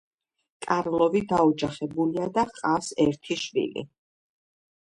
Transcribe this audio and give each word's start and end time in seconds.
კარლოვი 0.65 1.19
დაოჯახებულია 1.33 2.31
და 2.39 2.47
ჰყავს 2.55 2.91
ერთი 3.07 3.39
შვილი. 3.45 3.89